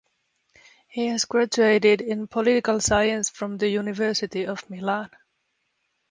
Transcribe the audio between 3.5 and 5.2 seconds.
the University of Milan.